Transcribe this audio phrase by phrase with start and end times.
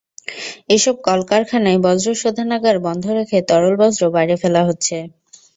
[0.69, 4.97] এসব কারখানায় বর্জ্য শোধনাগার বন্ধ রেখে তরল বর্জ্য বাইরে ফেলা হচ্ছে।